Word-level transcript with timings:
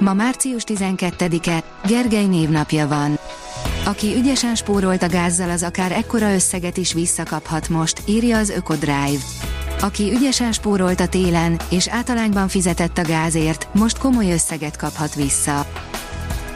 Ma 0.00 0.12
március 0.14 0.62
12-e, 0.66 1.62
Gergely 1.86 2.26
névnapja 2.26 2.88
van. 2.88 3.18
Aki 3.84 4.14
ügyesen 4.16 4.54
spórolt 4.54 5.02
a 5.02 5.08
gázzal, 5.08 5.50
az 5.50 5.62
akár 5.62 5.92
ekkora 5.92 6.34
összeget 6.34 6.76
is 6.76 6.92
visszakaphat 6.92 7.68
most, 7.68 8.02
írja 8.06 8.38
az 8.38 8.50
Ökodrive. 8.50 9.18
Aki 9.80 10.12
ügyesen 10.12 10.52
spórolt 10.52 11.00
a 11.00 11.08
télen, 11.08 11.60
és 11.70 11.88
általányban 11.88 12.48
fizetett 12.48 12.98
a 12.98 13.02
gázért, 13.02 13.68
most 13.74 13.98
komoly 13.98 14.32
összeget 14.32 14.76
kaphat 14.76 15.14
vissza. 15.14 15.66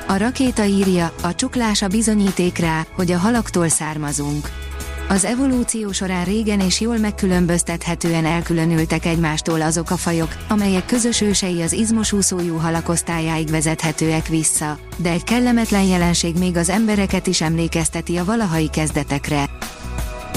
A 0.07 0.17
rakéta 0.17 0.65
írja, 0.65 1.13
a 1.23 1.35
csuklás 1.35 1.83
a 1.83 1.89
bizonyíték 1.89 2.59
rá, 2.59 2.87
hogy 2.97 3.13
a 3.13 3.19
halaktól 3.19 3.69
származunk. 3.69 4.64
Az 5.09 5.25
evolúció 5.25 5.93
során 5.93 6.25
régen 6.25 6.61
és 6.61 6.81
jól 6.81 6.97
megkülönböztethetően 6.97 8.25
elkülönültek 8.25 9.05
egymástól 9.05 9.63
azok 9.63 9.91
a 9.91 9.97
fajok, 9.97 10.37
amelyek 10.49 10.87
közös 10.87 11.21
ősei 11.21 11.63
az 11.63 11.73
izmosúszójú 11.73 12.57
halakosztályáig 12.57 13.49
vezethetőek 13.49 14.27
vissza, 14.27 14.79
de 14.97 15.11
egy 15.11 15.25
kellemetlen 15.25 15.83
jelenség 15.83 16.37
még 16.39 16.57
az 16.57 16.69
embereket 16.69 17.27
is 17.27 17.41
emlékezteti 17.41 18.17
a 18.17 18.25
valahai 18.25 18.69
kezdetekre. 18.69 19.45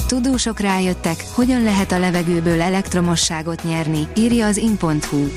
Tudósok 0.08 0.60
rájöttek, 0.60 1.24
hogyan 1.34 1.64
lehet 1.64 1.92
a 1.92 2.00
levegőből 2.00 2.62
elektromosságot 2.62 3.64
nyerni, 3.64 4.08
írja 4.16 4.46
az 4.46 4.58
in.hu. 4.58 5.28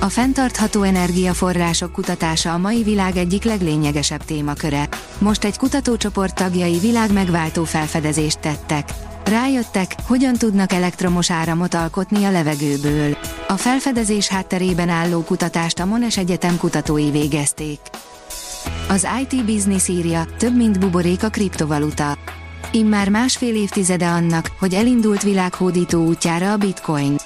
A 0.00 0.08
fenntartható 0.08 0.82
energiaforrások 0.82 1.92
kutatása 1.92 2.52
a 2.52 2.58
mai 2.58 2.82
világ 2.82 3.16
egyik 3.16 3.44
leglényegesebb 3.44 4.24
témaköre. 4.24 4.88
Most 5.18 5.44
egy 5.44 5.56
kutatócsoport 5.56 6.34
tagjai 6.34 6.78
világmegváltó 6.78 7.64
felfedezést 7.64 8.38
tettek. 8.38 8.88
Rájöttek, 9.24 9.94
hogyan 10.06 10.34
tudnak 10.34 10.72
elektromos 10.72 11.30
áramot 11.30 11.74
alkotni 11.74 12.24
a 12.24 12.30
levegőből. 12.30 13.16
A 13.48 13.56
felfedezés 13.56 14.28
hátterében 14.28 14.88
álló 14.88 15.22
kutatást 15.22 15.78
a 15.78 15.84
Monash 15.84 16.18
Egyetem 16.18 16.56
kutatói 16.56 17.10
végezték. 17.10 17.80
Az 18.88 19.06
IT 19.20 19.44
Business 19.44 19.88
írja, 19.88 20.26
több 20.38 20.56
mint 20.56 20.78
buborék 20.78 21.22
a 21.22 21.28
kriptovaluta. 21.28 22.18
Immár 22.72 23.08
másfél 23.08 23.54
évtizede 23.54 24.06
annak, 24.06 24.50
hogy 24.58 24.74
elindult 24.74 25.22
világhódító 25.22 26.06
útjára 26.06 26.52
a 26.52 26.56
bitcoin. 26.56 27.16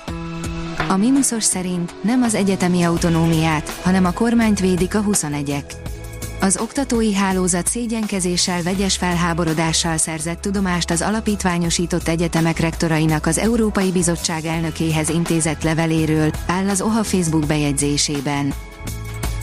A 0.92 0.96
mínuszos 0.96 1.44
szerint 1.44 1.94
nem 2.02 2.22
az 2.22 2.34
egyetemi 2.34 2.82
autonómiát, 2.82 3.68
hanem 3.82 4.04
a 4.04 4.12
kormányt 4.12 4.60
védik 4.60 4.94
a 4.94 5.02
21-ek. 5.02 5.72
Az 6.40 6.56
oktatói 6.56 7.14
hálózat 7.14 7.66
szégyenkezéssel 7.66 8.62
vegyes 8.62 8.96
felháborodással 8.96 9.96
szerzett 9.96 10.40
tudomást 10.40 10.90
az 10.90 11.02
alapítványosított 11.02 12.08
egyetemek 12.08 12.58
rektorainak 12.58 13.26
az 13.26 13.38
Európai 13.38 13.90
Bizottság 13.90 14.44
elnökéhez 14.44 15.08
intézett 15.08 15.62
leveléről, 15.62 16.30
áll 16.46 16.68
az 16.68 16.80
OHA 16.80 17.02
Facebook 17.02 17.46
bejegyzésében. 17.46 18.54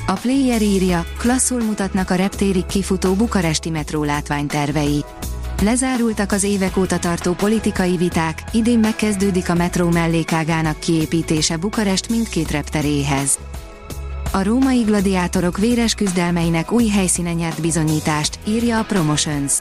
A 0.08 0.14
player 0.14 0.62
írja, 0.62 1.06
klasszul 1.18 1.64
mutatnak 1.64 2.10
a 2.10 2.16
reptérig 2.16 2.66
kifutó 2.66 3.14
bukaresti 3.14 3.70
metró 3.70 4.04
látványtervei. 4.04 5.04
Lezárultak 5.62 6.32
az 6.32 6.44
évek 6.44 6.78
óta 6.78 7.00
tartó 7.00 7.34
politikai 7.34 7.98
viták, 7.98 8.44
idén 8.52 8.80
megkezdődik 8.80 9.50
a 9.50 9.54
metró 9.54 9.90
mellékágának 9.90 10.80
kiépítése 10.80 11.58
Bukarest 11.58 12.10
mindkét 12.10 12.52
repteréhez. 12.52 13.38
A 14.32 14.44
római 14.44 14.82
gladiátorok 14.82 15.58
véres 15.58 15.94
küzdelmeinek 15.94 16.72
új 16.72 16.88
helyszíne 16.88 17.34
nyert 17.34 17.62
bizonyítást, 17.62 18.40
írja 18.48 18.80
a 18.80 18.84
Promotions. 18.84 19.54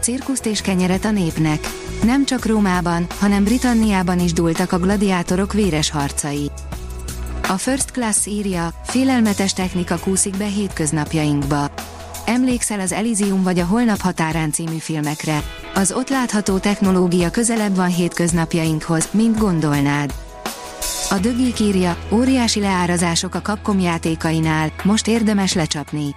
Cirkuszt 0.00 0.46
és 0.46 0.60
kenyeret 0.60 1.04
a 1.04 1.10
népnek. 1.10 1.60
Nem 2.04 2.24
csak 2.24 2.46
Rómában, 2.46 3.06
hanem 3.18 3.44
Britanniában 3.44 4.20
is 4.20 4.32
dúltak 4.32 4.72
a 4.72 4.78
gladiátorok 4.78 5.52
véres 5.52 5.90
harcai. 5.90 6.50
A 7.48 7.56
First 7.56 7.90
Class 7.90 8.26
írja, 8.26 8.72
félelmetes 8.84 9.52
technika 9.52 9.98
kúszik 9.98 10.36
be 10.36 10.46
hétköznapjainkba 10.46 11.69
Emlékszel 12.30 12.80
az 12.80 12.92
Elysium 12.92 13.42
vagy 13.42 13.58
a 13.58 13.64
Holnap 13.64 14.00
határán 14.00 14.52
című 14.52 14.76
filmekre. 14.76 15.42
Az 15.74 15.92
ott 15.92 16.08
látható 16.08 16.58
technológia 16.58 17.30
közelebb 17.30 17.76
van 17.76 17.88
hétköznapjainkhoz, 17.88 19.08
mint 19.10 19.38
gondolnád. 19.38 20.14
A 21.08 21.18
dögik 21.18 21.60
írja, 21.60 21.96
óriási 22.12 22.60
leárazások 22.60 23.34
a 23.34 23.40
Capcom 23.40 23.78
játékainál, 23.78 24.72
most 24.82 25.08
érdemes 25.08 25.52
lecsapni. 25.52 26.14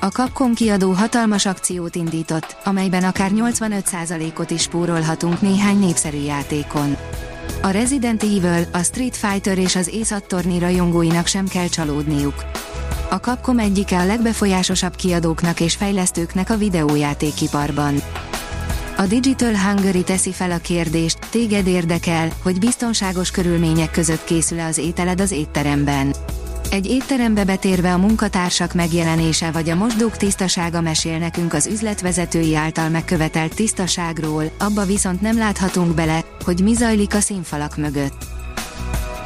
A 0.00 0.06
Capcom 0.06 0.54
kiadó 0.54 0.90
hatalmas 0.90 1.46
akciót 1.46 1.94
indított, 1.94 2.56
amelyben 2.64 3.04
akár 3.04 3.30
85%-ot 3.34 4.50
is 4.50 4.62
spórolhatunk 4.62 5.40
néhány 5.40 5.78
népszerű 5.78 6.22
játékon. 6.22 6.96
A 7.62 7.68
Resident 7.68 8.22
Evil, 8.22 8.64
a 8.72 8.82
Street 8.82 9.16
Fighter 9.16 9.58
és 9.58 9.76
az 9.76 9.90
Ace 10.00 10.14
Attorney 10.14 10.58
rajongóinak 10.58 11.26
sem 11.26 11.48
kell 11.48 11.68
csalódniuk. 11.68 12.44
A 13.12 13.16
Capcom 13.16 13.58
egyike 13.58 13.98
a 13.98 14.06
legbefolyásosabb 14.06 14.96
kiadóknak 14.96 15.60
és 15.60 15.74
fejlesztőknek 15.74 16.50
a 16.50 16.56
videójátékiparban. 16.56 18.02
A 18.96 19.06
Digital 19.06 19.54
Hungary 19.56 20.02
teszi 20.02 20.32
fel 20.32 20.50
a 20.50 20.58
kérdést, 20.58 21.18
téged 21.30 21.66
érdekel, 21.66 22.28
hogy 22.42 22.58
biztonságos 22.58 23.30
körülmények 23.30 23.90
között 23.90 24.24
készül-e 24.24 24.66
az 24.66 24.78
ételed 24.78 25.20
az 25.20 25.30
étteremben. 25.30 26.14
Egy 26.70 26.86
étterembe 26.86 27.44
betérve 27.44 27.92
a 27.92 27.98
munkatársak 27.98 28.74
megjelenése 28.74 29.50
vagy 29.50 29.70
a 29.70 29.74
mosdók 29.74 30.16
tisztasága 30.16 30.80
mesél 30.80 31.18
nekünk 31.18 31.52
az 31.52 31.66
üzletvezetői 31.66 32.54
által 32.54 32.88
megkövetelt 32.88 33.54
tisztaságról, 33.54 34.44
abba 34.58 34.84
viszont 34.84 35.20
nem 35.20 35.38
láthatunk 35.38 35.94
bele, 35.94 36.24
hogy 36.44 36.60
mi 36.62 36.74
zajlik 36.74 37.14
a 37.14 37.20
színfalak 37.20 37.76
mögött. 37.76 38.39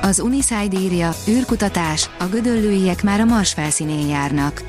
Az 0.04 0.20
Uniside 0.20 0.78
írja, 0.80 1.14
űrkutatás, 1.28 2.10
a 2.18 2.24
gödöllőiek 2.24 3.02
már 3.02 3.20
a 3.20 3.24
Mars 3.24 3.52
felszínén 3.52 4.08
járnak. 4.08 4.62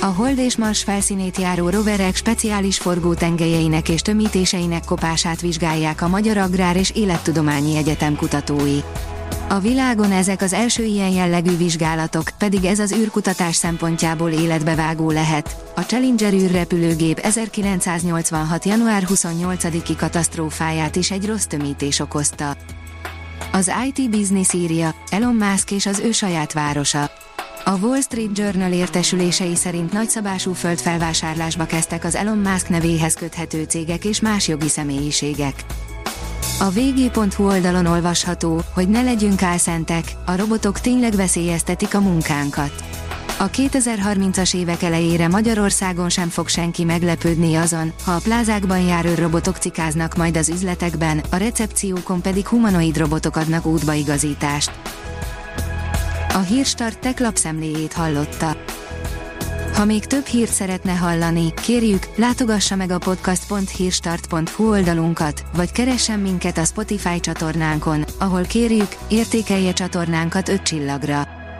A 0.00 0.06
Hold 0.06 0.38
és 0.38 0.56
Mars 0.56 0.82
felszínét 0.82 1.38
járó 1.38 1.68
roverek 1.68 2.16
speciális 2.16 2.78
forgótengelyeinek 2.78 3.88
és 3.88 4.00
tömítéseinek 4.00 4.84
kopását 4.84 5.40
vizsgálják 5.40 6.02
a 6.02 6.08
Magyar 6.08 6.36
Agrár 6.36 6.76
és 6.76 6.90
Élettudományi 6.90 7.76
Egyetem 7.76 8.16
kutatói. 8.16 8.78
A 9.48 9.58
világon 9.58 10.12
ezek 10.12 10.42
az 10.42 10.52
első 10.52 10.84
ilyen 10.84 11.10
jellegű 11.10 11.56
vizsgálatok, 11.56 12.30
pedig 12.38 12.64
ez 12.64 12.78
az 12.78 12.92
űrkutatás 12.92 13.56
szempontjából 13.56 14.30
életbevágó 14.30 15.10
lehet. 15.10 15.56
A 15.76 15.80
Challenger 15.80 16.32
űrrepülőgép 16.32 17.18
1986. 17.18 18.64
január 18.64 19.06
28-i 19.08 19.94
katasztrófáját 19.96 20.96
is 20.96 21.10
egy 21.10 21.26
rossz 21.26 21.44
tömítés 21.44 22.00
okozta. 22.00 22.56
Az 23.56 23.72
IT 23.86 24.10
Business 24.10 24.52
írja, 24.52 24.94
Elon 25.10 25.34
Musk 25.34 25.70
és 25.70 25.86
az 25.86 25.98
ő 25.98 26.12
saját 26.12 26.52
városa. 26.52 27.10
A 27.64 27.78
Wall 27.80 28.00
Street 28.00 28.38
Journal 28.38 28.72
értesülései 28.72 29.54
szerint 29.54 29.92
nagyszabású 29.92 30.52
földfelvásárlásba 30.52 31.66
kezdtek 31.66 32.04
az 32.04 32.14
Elon 32.14 32.38
Musk 32.38 32.68
nevéhez 32.68 33.14
köthető 33.14 33.62
cégek 33.62 34.04
és 34.04 34.20
más 34.20 34.48
jogi 34.48 34.68
személyiségek. 34.68 35.64
A 36.60 36.70
vg.hu 36.70 37.46
oldalon 37.46 37.86
olvasható, 37.86 38.62
hogy 38.74 38.88
ne 38.88 39.02
legyünk 39.02 39.42
álszentek, 39.42 40.12
a 40.26 40.36
robotok 40.36 40.80
tényleg 40.80 41.12
veszélyeztetik 41.12 41.94
a 41.94 42.00
munkánkat. 42.00 42.95
A 43.38 43.50
2030-as 43.50 44.54
évek 44.54 44.82
elejére 44.82 45.28
Magyarországon 45.28 46.08
sem 46.08 46.28
fog 46.28 46.48
senki 46.48 46.84
meglepődni 46.84 47.54
azon, 47.54 47.92
ha 48.04 48.12
a 48.12 48.20
plázákban 48.22 48.80
járő 48.80 49.14
robotok 49.14 49.56
cikáznak 49.56 50.16
majd 50.16 50.36
az 50.36 50.48
üzletekben, 50.48 51.22
a 51.30 51.36
recepciókon 51.36 52.22
pedig 52.22 52.46
humanoid 52.46 52.96
robotok 52.96 53.36
adnak 53.36 53.66
útbaigazítást. 53.66 54.70
A 56.28 56.38
Hírstart 56.38 56.98
tech 56.98 57.20
lapszemléjét 57.20 57.92
hallotta. 57.92 58.56
Ha 59.74 59.84
még 59.84 60.04
több 60.04 60.26
hírt 60.26 60.52
szeretne 60.52 60.92
hallani, 60.92 61.54
kérjük, 61.54 62.06
látogassa 62.14 62.76
meg 62.76 62.90
a 62.90 62.98
podcast.hírstart.hu 62.98 64.70
oldalunkat, 64.70 65.44
vagy 65.56 65.72
keressen 65.72 66.18
minket 66.20 66.58
a 66.58 66.64
Spotify 66.64 67.20
csatornánkon, 67.20 68.04
ahol 68.18 68.42
kérjük, 68.42 68.96
értékelje 69.08 69.72
csatornánkat 69.72 70.48
5 70.48 70.62
csillagra. 70.62 71.35